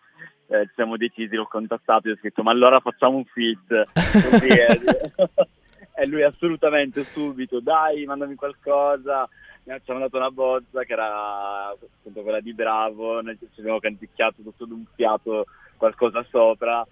[0.49, 3.85] eh, ci siamo decisi, l'ho contattato e ho scritto ma allora facciamo un fit.
[3.93, 4.81] Così, eh.
[6.03, 9.29] e lui assolutamente subito, dai, mandami qualcosa.
[9.65, 13.61] Mi ha- Ci hanno dato una bozza che era appunto quella di Bravo, noi ci
[13.61, 16.87] abbiamo canticchiato tutto d'un fiato qualcosa sopra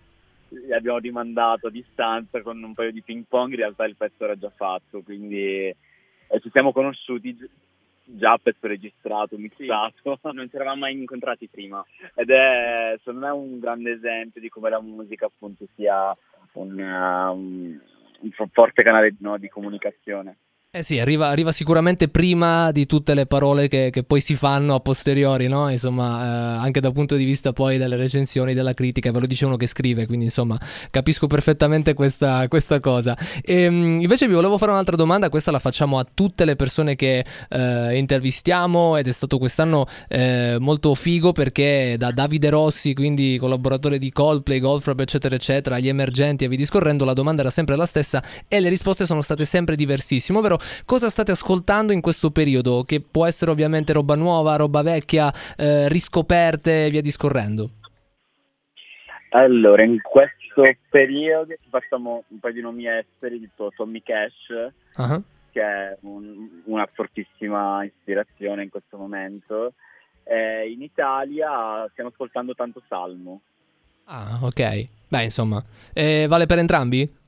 [0.48, 4.24] gli abbiamo rimandato a distanza con un paio di ping pong, in realtà il pezzo
[4.24, 7.36] era già fatto, quindi eh, ci siamo conosciuti
[8.04, 10.18] già pezzo registrato, mixato.
[10.32, 11.84] Non ci eravamo mai incontrati prima.
[12.14, 16.16] Ed è secondo me un grande esempio di come la musica appunto sia
[16.52, 17.80] un, uh, un-
[18.20, 20.36] un fo- forte canale no, di comunicazione.
[20.76, 24.74] Eh sì, arriva, arriva sicuramente prima di tutte le parole che, che poi si fanno
[24.74, 25.70] a posteriori, no?
[25.70, 29.46] Insomma, eh, anche dal punto di vista poi delle recensioni, della critica, ve lo dice
[29.46, 30.58] uno che scrive, quindi insomma
[30.90, 33.16] capisco perfettamente questa, questa cosa.
[33.44, 36.96] E, mh, invece vi volevo fare un'altra domanda, questa la facciamo a tutte le persone
[36.96, 43.36] che eh, intervistiamo ed è stato quest'anno eh, molto figo perché da Davide Rossi, quindi
[43.38, 47.76] collaboratore di Coldplay, Goldfrapp, eccetera, eccetera, agli emergenti e vi discorrendo, la domanda era sempre
[47.76, 52.30] la stessa e le risposte sono state sempre diversissime, ovvero cosa state ascoltando in questo
[52.30, 57.70] periodo, che può essere ovviamente roba nuova, roba vecchia, eh, riscoperte e via discorrendo.
[59.30, 65.60] Allora, in questo periodo facciamo un paio di nomi esteri, tipo Tommy Cash, Ah, che
[65.60, 69.72] è un- una fortissima ispirazione in questo momento.
[70.22, 73.40] Eh, in Italia stiamo ascoltando tanto Salmo.
[74.04, 74.88] Ah, ok.
[75.08, 75.62] Beh, insomma,
[75.92, 77.22] eh, vale per entrambi?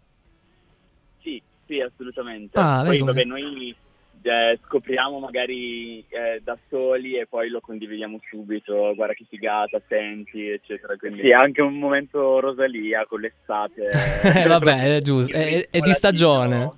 [1.67, 2.59] Sì, assolutamente.
[2.59, 3.75] Ah, poi vabbè, noi
[4.23, 10.49] eh, scopriamo magari eh, da soli e poi lo condividiamo subito, guarda che figata, senti,
[10.49, 10.97] eccetera.
[10.97, 13.89] Quindi sì, è anche un momento Rosalia con l'estate.
[14.37, 16.73] Eh, vabbè, è giusto, è, è di stagione.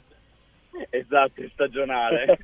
[0.91, 2.39] Esatto, stagionale.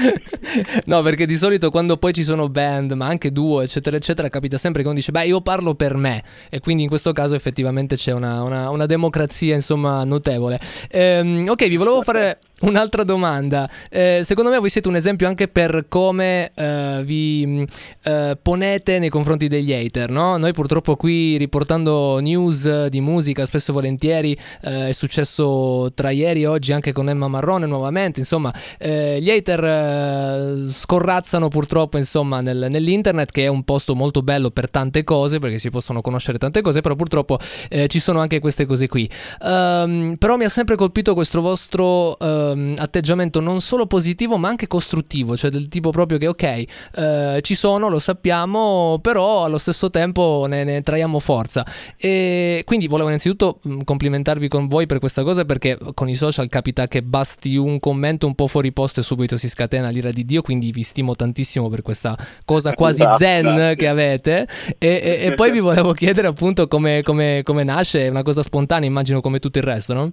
[0.86, 4.56] no, perché di solito quando poi ci sono band, ma anche duo, eccetera, eccetera, capita
[4.56, 6.22] sempre che uno dice, beh, io parlo per me.
[6.50, 10.58] E quindi in questo caso effettivamente c'è una, una- una democrazia, insomma, notevole.
[10.90, 13.68] Ehm, ok, vi volevo fare un'altra domanda.
[13.90, 17.64] Eh, secondo me voi siete un esempio anche per come eh, vi mh,
[18.02, 20.36] eh, ponete nei confronti degli hater, no?
[20.36, 26.42] Noi purtroppo qui riportando news di musica, spesso e volentieri, eh, è successo tra ieri
[26.42, 32.40] e oggi anche con Emma Marrone nuovamente, insomma, eh, gli hater eh, scorrazzano purtroppo insomma
[32.40, 36.38] nel- nell'internet che è un posto molto bello per tante cose perché si possono conoscere
[36.38, 37.38] tante cose però purtroppo
[37.86, 39.08] ci sono anche queste cose qui
[39.42, 42.16] Ehm, però mi ha sempre colpito questo vostro
[42.52, 47.38] ehm, atteggiamento non solo positivo ma anche costruttivo cioè del tipo proprio che ok eh,
[47.42, 51.64] ci sono lo sappiamo però allo stesso tempo ne, ne traiamo forza
[51.96, 56.48] e quindi volevo innanzitutto mh, complimentarvi con voi per questa cosa perché con i social
[56.48, 60.24] capita che basti un commento un po' fuori posto e subito si scatena l'ira di
[60.24, 64.48] Dio, quindi vi stimo tantissimo per questa cosa quasi Esatto, zen che avete.
[64.78, 68.42] E, e- e poi vi volevo chiedere appunto come, come- come nasce, è una cosa
[68.42, 70.12] spontanea immagino come tutto il resto, no?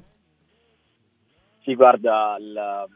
[1.64, 2.88] Sì, guarda, la-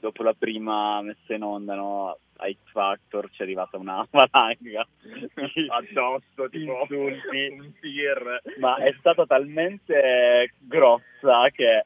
[0.00, 4.86] dopo la prima messa in onda no, a X Factor ci è arrivata una valanga
[5.68, 11.84] addosso, tipo insulti, un tir, ma è stata talmente grossa che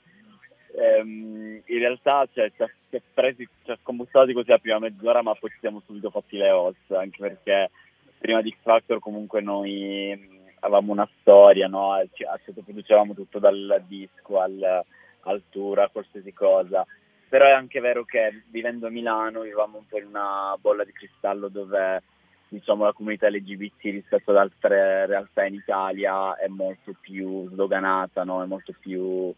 [0.77, 4.79] ehm, in realtà cioè, ci, ha, ci ha presi, ci ha scombustati così la prima
[4.79, 7.71] mezz'ora, ma poi ci siamo subito fatti le ossa, anche perché
[8.19, 12.03] prima di X Factor comunque noi mh, avevamo una storia, no?
[12.15, 14.85] ci, ci producevamo tutto dal disco al,
[15.27, 16.85] al tour, a qualsiasi cosa.
[17.29, 20.93] Però è anche vero che vivendo a Milano vivevamo un po' in una bolla di
[20.93, 22.03] cristallo dove
[22.49, 28.43] diciamo la comunità LGBT rispetto ad altre realtà in Italia è molto più sdoganata, no?
[28.43, 29.35] è molto più,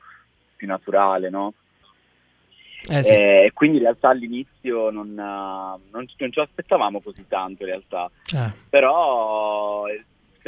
[0.57, 1.55] più naturale, no?
[2.91, 3.13] Eh sì.
[3.15, 8.11] E quindi in realtà all'inizio non, non, ci- non ce l'aspettavamo così tanto in realtà,
[8.37, 8.53] Ah.
[8.69, 9.85] però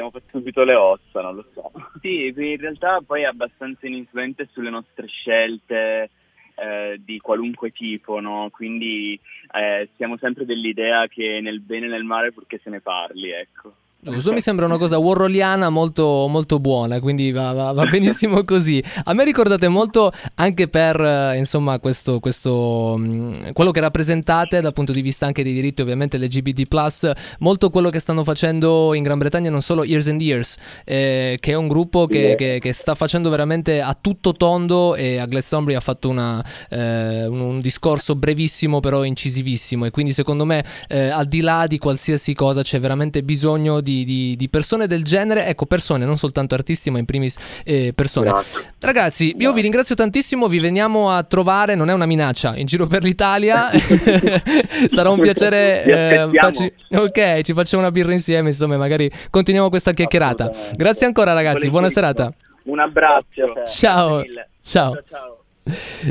[0.09, 1.70] fatti subito le ossa, non lo so.
[2.01, 6.11] Sì, in realtà poi è abbastanza ininfluente sulle nostre scelte
[6.55, 8.48] eh, di qualunque tipo, no?
[8.51, 9.20] Quindi
[9.53, 13.74] eh, siamo sempre dell'idea che nel bene e nel male purché se ne parli, ecco.
[14.03, 18.82] Giusto, mi sembra una cosa warroliana molto, molto buona, quindi va, va- va benissimo così.
[19.05, 24.72] A me ricordate molto anche per eh, insomma questo, questo mh, quello che rappresentate dal
[24.72, 29.18] punto di vista anche dei diritti ovviamente LGBT+, molto quello che stanno facendo in Gran
[29.18, 32.94] Bretagna non solo Years and Years, eh, che è un gruppo che, che- che sta
[32.94, 38.14] facendo veramente a tutto tondo e a Glastonbury ha fatto una, eh, un, un discorso
[38.16, 42.80] brevissimo però incisivissimo e quindi secondo me eh, al di là di qualsiasi cosa c'è
[42.80, 47.05] veramente bisogno di, di- di persone del genere, ecco persone, non soltanto artisti ma in
[47.05, 48.32] primis eh, persone.
[48.78, 52.86] Ragazzi, io vi ringrazio tantissimo, vi veniamo a trovare, non è una minaccia, in giro
[52.86, 53.70] per l'Italia.
[54.88, 55.82] Sarà un piacere.
[55.84, 60.51] Eh, facci- ok, ci facciamo una birra insieme, insomma, magari continuiamo questa chiacchierata.
[60.76, 62.32] Grazie ancora ragazzi, buona serata.
[62.64, 63.53] Un abbraccio.
[63.66, 64.16] Ciao.
[64.16, 64.49] Grazie mille.
[64.62, 65.03] Ciao.
[65.09, 65.39] ciao.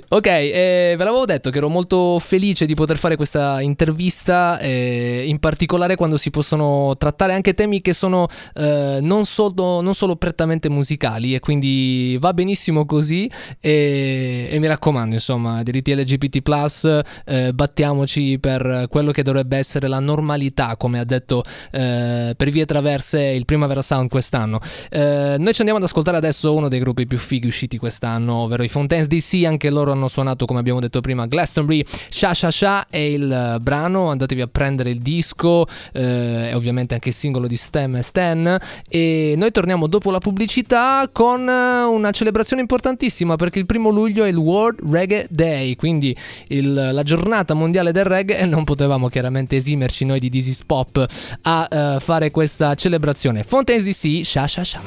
[0.10, 5.24] Ok, eh, ve l'avevo detto che ero molto felice di poter fare questa intervista, eh,
[5.28, 10.16] in particolare quando si possono trattare anche temi che sono eh, non, solo, non solo
[10.16, 13.30] prettamente musicali e quindi va benissimo così
[13.60, 20.00] e, e mi raccomando, insomma, diritti LGBT+, eh, battiamoci per quello che dovrebbe essere la
[20.00, 24.60] normalità, come ha detto eh, per vie traverse il Primavera Sound quest'anno.
[24.90, 28.64] Eh, noi ci andiamo ad ascoltare adesso uno dei gruppi più fighi usciti quest'anno, ovvero
[28.64, 32.88] i Fontaines DC, anche loro hanno suonato come abbiamo detto prima Glastonbury, Sha Sha Sha
[32.90, 37.48] è il eh, brano, andatevi a prendere il disco eh, e ovviamente anche il singolo
[37.48, 43.36] di Stem e Stan e noi torniamo dopo la pubblicità con eh, una celebrazione importantissima
[43.36, 46.16] perché il primo luglio è il World Reggae Day, quindi
[46.48, 51.06] il- la giornata mondiale del reggae e non potevamo chiaramente esimerci noi di is Pop
[51.42, 53.44] a eh, fare questa celebrazione.
[53.44, 54.80] Fontaines DC, Sha Sha Sha.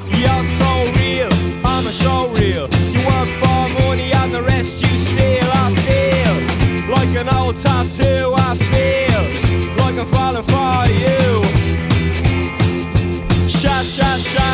[13.63, 14.51] Sha sha sha.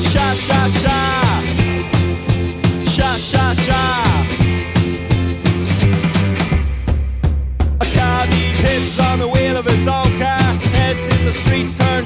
[0.00, 0.98] Sha sha sha.
[2.84, 3.82] Sha sha sha.
[7.80, 7.86] A
[8.98, 10.42] on the wheel of his own car.
[10.74, 12.04] Heads in the streets, turn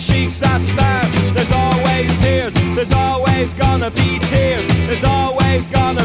[0.62, 1.10] stars.
[1.32, 4.66] There's always tears, there's always gonna be tears.
[4.86, 6.03] There's always gonna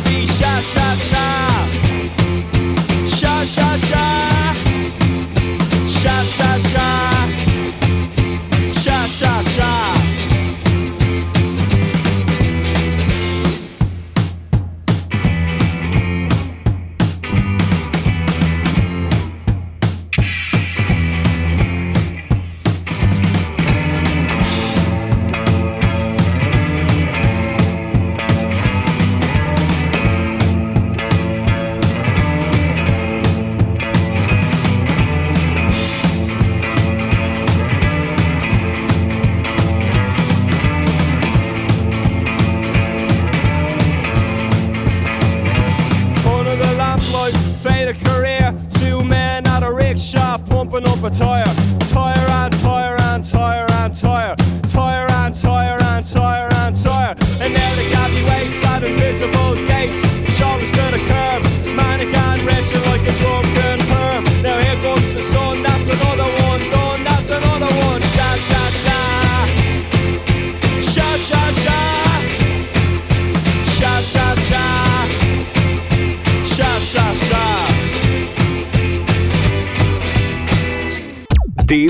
[50.69, 51.45] pumping up a tire.
[51.89, 53.93] Tire and tire and tire and.
[53.93, 54.48] Tire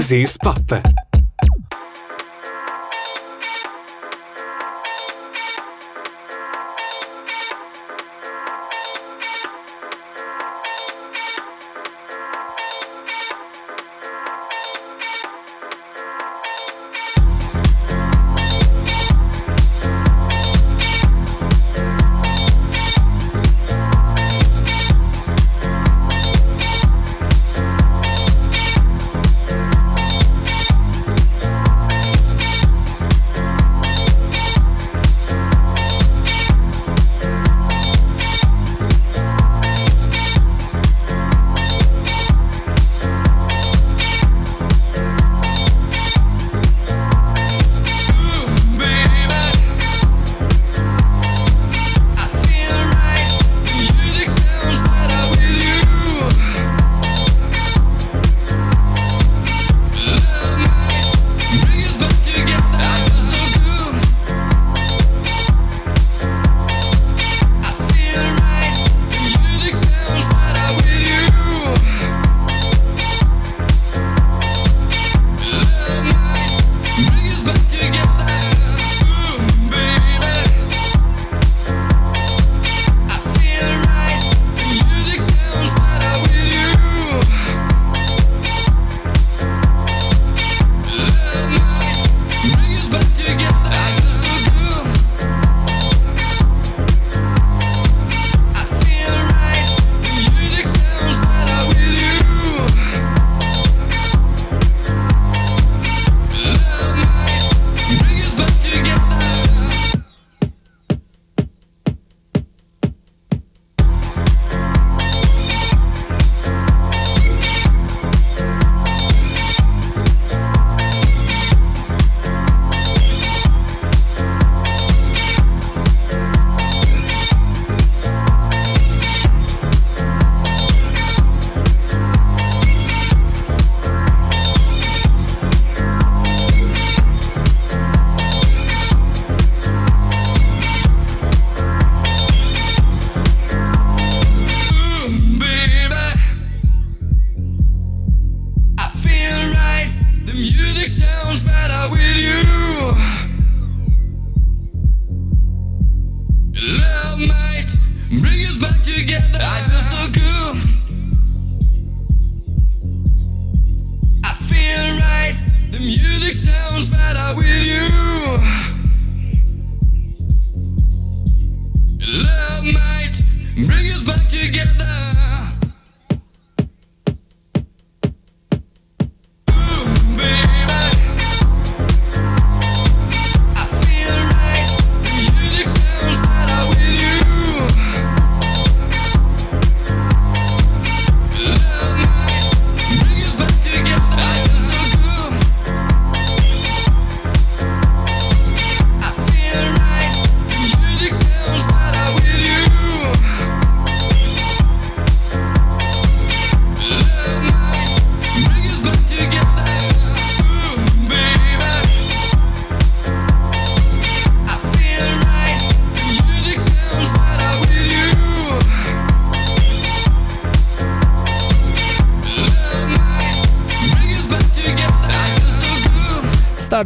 [0.10, 1.09] This is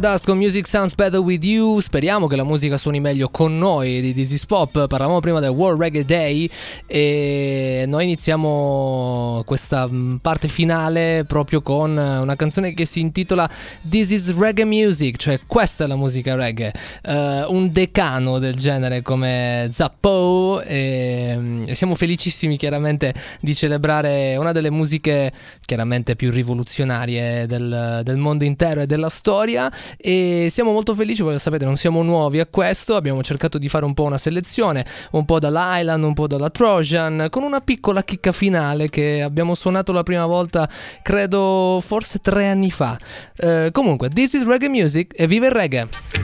[0.04, 1.80] Stardust con Music Sounds Better With You.
[1.80, 4.86] Speriamo che la musica suoni meglio con noi di Is Pop.
[4.86, 6.50] Parlavamo prima del World Reggae Day
[6.86, 13.48] e noi iniziamo questa mm, parte finale proprio con una canzone che si intitola
[13.88, 16.74] This Is Reggae Music, cioè questa è la musica reggae.
[17.02, 24.52] Eh, un decano del genere come Zappo e mm, siamo felicissimi chiaramente di celebrare una
[24.52, 25.32] delle musiche
[25.64, 31.32] chiaramente più rivoluzionarie del, del mondo intero e della storia e siamo molto felici, voi
[31.32, 34.84] lo sapete, non siamo nuovi a questo, abbiamo cercato di fare un po' una selezione,
[35.12, 39.92] un po' dall'Island, un po' dalla Trojan, con una piccola chicca finale che abbiamo suonato
[39.92, 40.68] la prima volta,
[41.02, 42.98] credo forse tre anni fa.
[43.36, 46.23] Eh, comunque, this is reggae music e vive il reggae!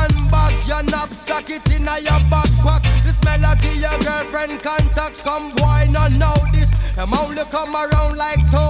[0.00, 2.82] Handbag, your knapsack, it inna your backpack.
[3.04, 6.70] The smell of your girlfriend contact some boy, not know this.
[6.94, 8.69] Them only come around like tourists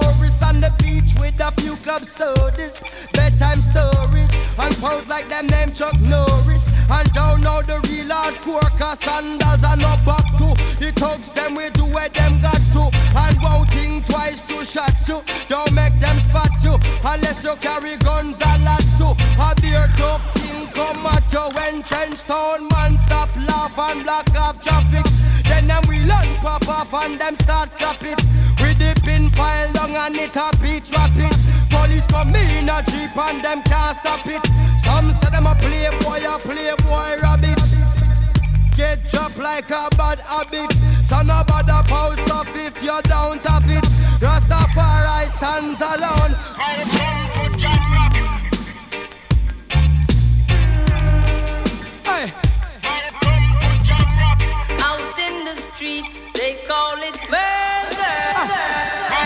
[1.21, 2.81] with a few club sodas,
[3.13, 6.67] bedtime stories, and pose like them name Chuck Norris.
[6.89, 10.49] And don't know the real hardcore, cause sandals are not back to.
[10.81, 14.93] The thugs them we do where them got to, and won't think twice to shot
[15.05, 15.21] to.
[15.47, 16.75] Don't make them spot you,
[17.05, 19.13] unless you carry guns a lot to.
[19.37, 24.27] A beer tough king come at you when trench town man stop laugh and block
[24.35, 25.05] off traffic.
[25.45, 28.19] Then them we learn pop off and them start drop it.
[28.61, 31.33] We dip in file long and it a beat rapid.
[31.69, 34.43] Police come in a jeep and them can't stop it.
[34.79, 37.59] Some say them a playboy, a playboy rabbit.
[38.75, 40.71] Get dropped like a bad habit.
[41.03, 43.85] So no bother post off if you're down have it.
[44.21, 46.33] Rastafari stands alone.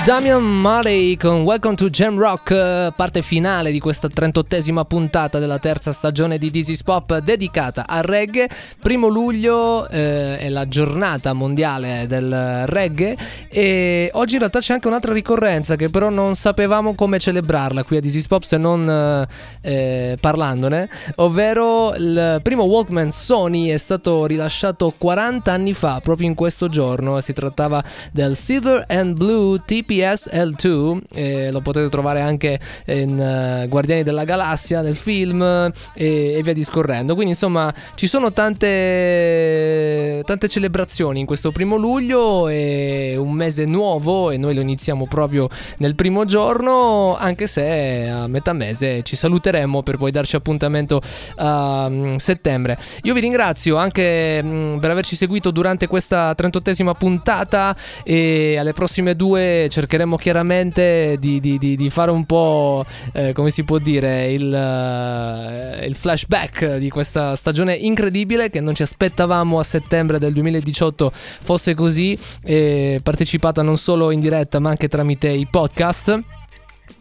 [0.06, 5.58] Damian Marley con Welcome to Jam Rock, eh, parte finale di questa 38esima puntata della
[5.58, 8.48] terza stagione di is Pop dedicata al reggae.
[8.80, 13.18] Primo luglio eh, è la giornata mondiale del reggae
[13.50, 17.98] e oggi in realtà c'è anche un'altra ricorrenza che però non sapevamo come celebrarla qui
[17.98, 19.28] a is Pop se non eh,
[19.62, 26.36] eh, parlandone, ovvero il primo Walkman Sony è stato rilasciato 40 anni fa, proprio in
[26.36, 27.20] questo giorno.
[27.22, 33.68] Si trattava del Silver and Blue TPS L2, eh, lo potete trovare anche in eh,
[33.68, 37.14] Guardiani della Galassia, nel film eh, e, e via discorrendo.
[37.14, 44.32] Quindi insomma ci sono tante, tante celebrazioni in questo primo luglio, è un mese nuovo
[44.32, 49.82] e noi lo iniziamo proprio nel primo giorno, anche se a metà mese ci saluteremo
[49.84, 51.02] per poi darci appuntamento
[51.38, 52.78] a mm, settembre.
[53.04, 59.16] Io vi ringrazio anche mm, per averci seguito durante questa 38esima puntata e alle prossime
[59.16, 59.85] due cercheremo
[60.18, 65.86] chiaramente di, di- di- di fare un po', eh, come si può dire, il, eh,
[65.86, 71.74] il flashback di questa stagione incredibile che non ci aspettavamo a settembre del 2018 fosse
[71.74, 76.20] così, eh, partecipata non solo in diretta ma anche tramite i podcast.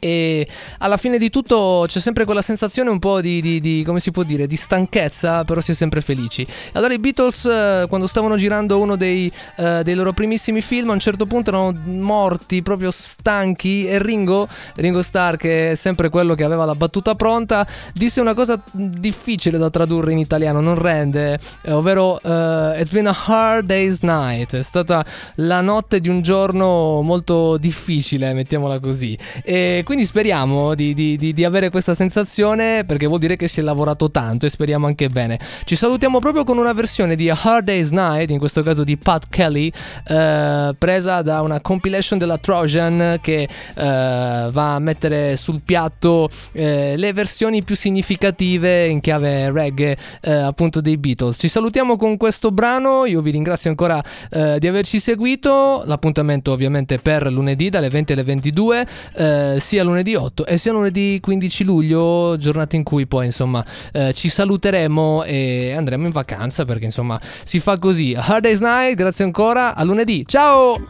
[0.04, 0.46] E
[0.80, 4.10] alla fine di tutto c'è sempre quella sensazione un po' di, di- di- come si
[4.10, 6.46] può dire, di stanchezza, però si è sempre felici.
[6.74, 10.92] Allora i Beatles, eh, quando stavano girando uno dei, eh, dei loro primissimi film, a
[10.92, 16.34] un certo punto erano morti, proprio stanchi, e Ringo, Ringo Starr, che è sempre quello
[16.34, 21.38] che aveva la battuta pronta, disse una cosa difficile da tradurre in italiano, non rende,
[21.68, 25.02] ovvero eh, It's been a hard day's night, è stata
[25.36, 29.16] la notte di un giorno molto difficile, mettiamola così.
[29.42, 33.60] E quindi speriamo di, di- di- di avere questa sensazione perché vuol dire che si
[33.60, 35.38] è lavorato tanto e speriamo anche bene.
[35.64, 38.96] Ci salutiamo proprio con una versione di A Hard Day's Night, in questo caso di
[38.96, 39.70] Pat Kelly,
[40.08, 46.96] eh, presa da una compilation della Trojan che eh, va a mettere sul piatto eh,
[46.96, 51.36] le versioni più significative in chiave reggae eh, appunto dei Beatles.
[51.38, 56.98] Ci salutiamo con questo brano, io vi ringrazio ancora eh, di averci seguito, l'appuntamento ovviamente
[56.98, 62.36] per lunedì dalle 20 alle 22, eh, sia lunedì 8 e sia lunedì 15 luglio,
[62.36, 67.58] giornata in cui poi insomma eh, ci saluteremo e andremo in vacanza perché insomma si
[67.58, 68.14] fa così.
[68.16, 70.86] Hard Day's Night, grazie ancora, a lunedì, ciao!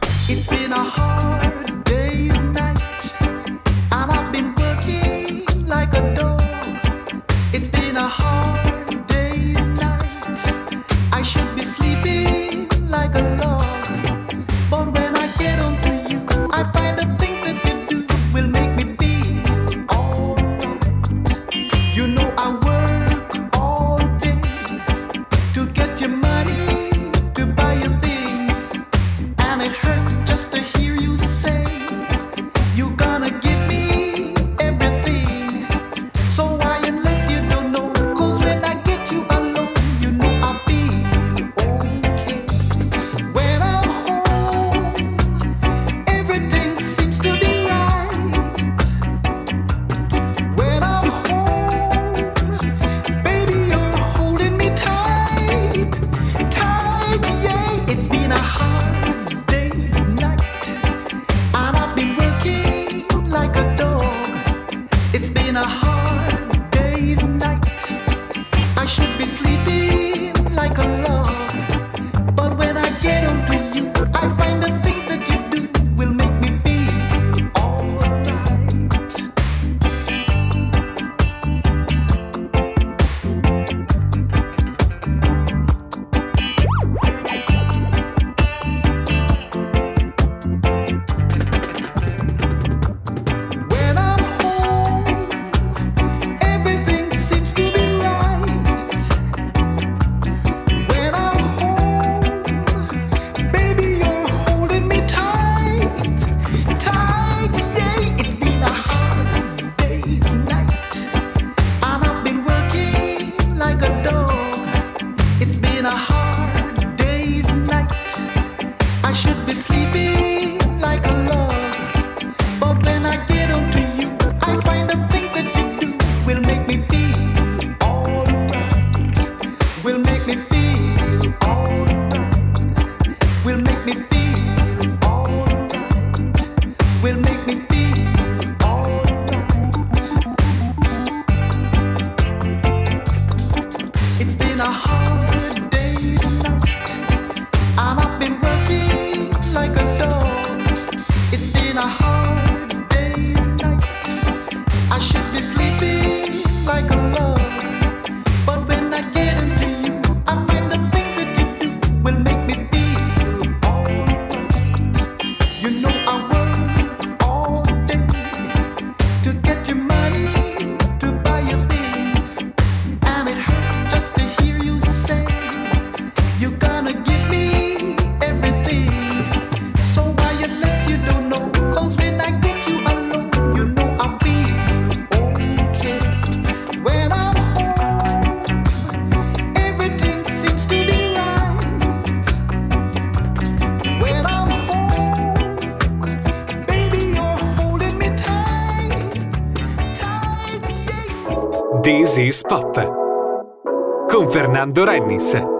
[202.25, 205.54] Is Pop con Fernando Rennis.